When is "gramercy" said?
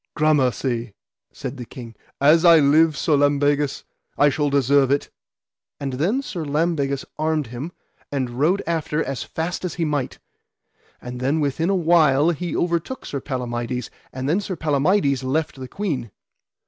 0.15-0.95